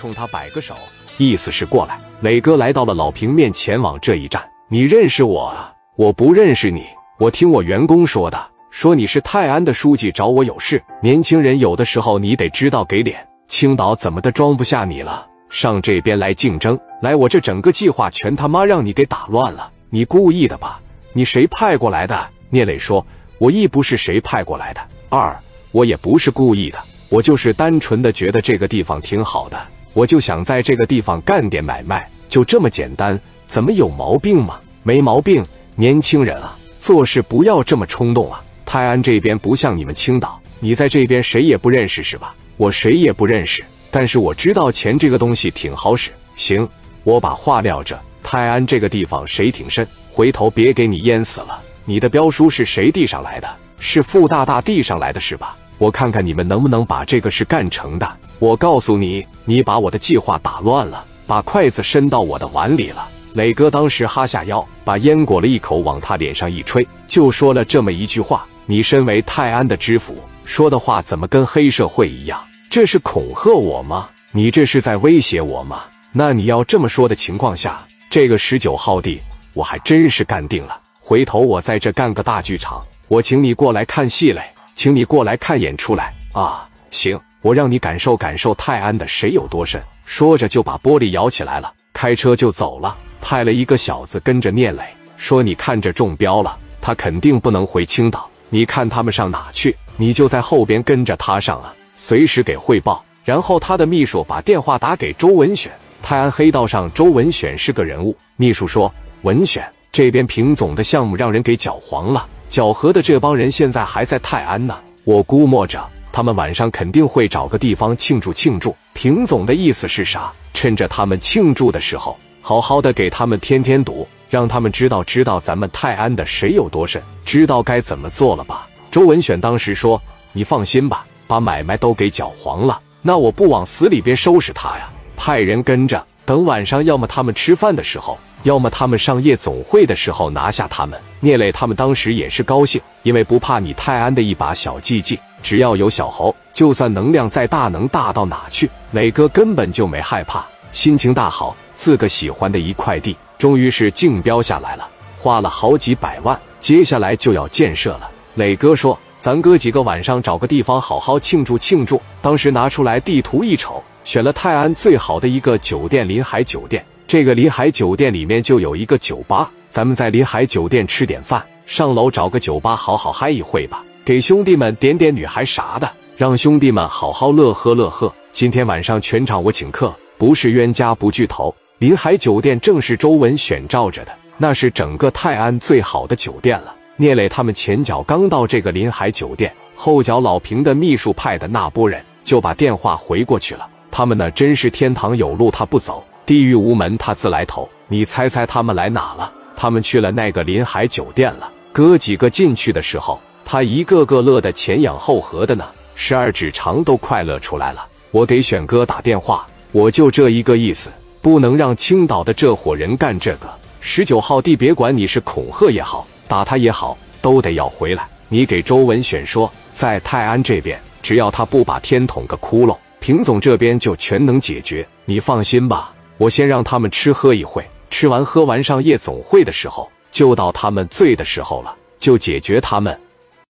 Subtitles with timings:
[0.00, 0.74] 冲他摆个手，
[1.18, 2.00] 意思是过来。
[2.22, 4.42] 磊哥来到了老平面前，往这一站。
[4.70, 5.74] 你认识我啊？
[5.94, 6.86] 我不认识你。
[7.18, 10.82] 我听我员工说的，说你是泰安的书记，找我有事。
[11.02, 13.28] 年轻人有的时候你得知道给脸。
[13.46, 15.26] 青岛怎么的装不下你了？
[15.50, 19.70] 上这边来竞争，来我这整个计划全他妈让你给打乱了。
[19.90, 20.80] 你故意的吧？
[21.12, 22.26] 你谁派过来的？
[22.48, 23.06] 聂磊说
[23.36, 24.80] ：“我一不是谁派过来的，
[25.10, 25.38] 二
[25.72, 26.78] 我也不是故意的，
[27.10, 29.60] 我就是单纯的觉得这个地方挺好的，
[29.92, 33.18] 我就想在这个地方干点买卖，就这么简单。
[33.46, 34.60] 怎么有毛病吗？
[34.82, 35.44] 没毛病。
[35.74, 38.42] 年轻人啊，做事不要这么冲动啊。
[38.64, 42.34] 泰安这边不像你们青岛，你在这边谁也不认识是吧？
[42.56, 46.10] 我谁也不认识，但是我知道钱这个东西挺好使。
[46.36, 46.68] 行，
[47.02, 47.98] 我把话撂这。
[48.22, 49.86] 泰安这个地方谁挺深？
[50.12, 51.60] 回头别给你淹死了。
[51.84, 53.48] 你的标书是谁递上来的？
[53.78, 55.56] 是傅大大递上来的是吧？
[55.78, 58.08] 我看看你们能不能把这个事干成的。
[58.40, 63.06] 我告诉你，你把我的计划打乱了，把筷子伸到我的碗里了。
[63.34, 72.42] 磊哥当时哈下腰，把烟裹了一口，往他脸上一吹，就说了这么一句话：“你身为泰安的知府，说的话怎么跟黑社会一样？
[72.70, 74.08] 这是恐吓我吗？
[74.32, 75.82] 你这是在威胁我吗？
[76.10, 79.20] 那你要这么说的情况下，这个十九号地
[79.52, 86.66] 我还真是干定了。”回头我在这干个大剧场，我请你过来看戏来，请你过来看演出来啊！
[86.90, 89.82] 行，我让你感受感受泰安的谁有多深。
[90.04, 92.96] 说着就把玻璃摇起来了，开车就走了。
[93.20, 94.82] 派了一个小子跟着聂磊，
[95.16, 98.28] 说：“你看着中标了，他肯定不能回青岛。
[98.48, 105.70] 你看他们上哪去，你就在后边跟着他上啊，随时给汇报。”然后他的秘书把电话打给周文选，
[106.02, 108.16] 泰安黑道上周文选是个人物。
[108.36, 114.78] 秘书说：“文选。”这边平总的项目让人给搅黄了，搅和的这帮人现在还在泰安呢。
[115.02, 115.84] 我估摸着
[116.20, 118.76] 他们晚上肯定会找个地方庆祝庆祝。
[118.92, 120.30] 平总的意思是啥？
[120.52, 128.68] 趁着他们庆祝的时候，好好的给他们添添堵，让他们知道知道咱们泰安的谁有多深，知道该怎么做了吧？
[128.90, 129.98] 周文选当时说
[130.34, 148.70] ：“你放心吧，把买卖都给搅黄了，那我不往死里边收拾他呀，派人跟着，等晚上要么他们吃饭的时候。”要么他们上夜总会的时候拿下他们，聂磊他们当时也是高兴，因为不怕你泰安的一把小技技，只要有小猴，就算能量再大，能大到哪去？
[148.92, 158.10] 磊哥根本就没害怕，心情大好，自个喜欢的一块地，终于是竞标下来了，花了好几百万，接下来就要建设了。
[158.34, 166.84] 磊哥说：“咱哥几个晚上找个地方好好庆祝庆祝。”当时拿出来地图一瞅，选了泰安最好的一个酒店——临海酒店。
[167.08, 178.12] 这个临海酒店里面就有一个酒吧，咱们在临海酒店吃点饭，上楼找个酒吧好好嗨一会吧，给兄弟们点点女孩啥的，让兄弟们好好乐呵乐呵。
[178.32, 181.54] 今天晚上全场我请客，不是冤家不聚头。
[181.78, 186.74] 临海酒店正是周文选罩着的，那是整个泰安最好的酒店了。
[186.96, 193.68] 聂磊他们前脚刚到这个临海酒店，后脚老平的秘书派的那波人就把电话回过去了。
[193.90, 196.02] 他们呢，真是天堂有路他不走。
[196.24, 197.68] 地狱无门，他自来投。
[197.86, 199.30] 你猜猜他们来哪了？
[199.56, 201.50] 他们去了那个临海酒店了。
[201.72, 205.64] 哥几个进去的时候，他一个个乐得前仰后合的呢，
[205.94, 207.86] 十二指肠都快乐出来了。
[208.10, 210.90] 我给选哥打电话，我就这一个意思，
[211.20, 213.48] 不能让青岛的这伙人干这个。
[213.80, 218.06] 十九号地，别管你是恐吓也好，打他也好，都得要回来。
[218.28, 224.86] 你给周文选说，在泰安这边，只要他不把天捅个窟窿，平总这边就全能解决。
[225.04, 225.92] 你放心吧。
[226.18, 233.00] 我先让他们吃喝一会，吃完喝完上夜总会的时候，就到他们醉的时候了，就解决他们。